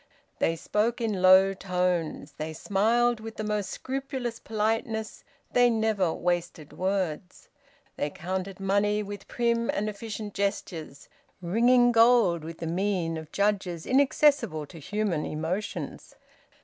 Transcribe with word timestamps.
They 0.39 0.55
spoke 0.55 0.99
in 0.99 1.21
low 1.21 1.53
tones; 1.53 2.31
they 2.39 2.53
smiled 2.53 3.19
with 3.19 3.35
the 3.35 3.43
most 3.43 3.69
scrupulous 3.69 4.39
politeness; 4.39 5.23
they 5.53 5.69
never 5.69 6.11
wasted 6.11 6.73
words. 6.73 7.49
They 7.97 8.09
counted 8.09 8.59
money 8.59 9.03
with 9.03 9.27
prim 9.27 9.69
and 9.69 9.87
efficient 9.87 10.33
gestures, 10.33 11.07
ringing 11.39 11.91
gold 11.91 12.43
with 12.43 12.57
the 12.57 12.65
mien 12.65 13.15
of 13.15 13.31
judges 13.31 13.85
inaccessible 13.85 14.65
to 14.65 14.79
human 14.79 15.23
emotions. 15.23 16.15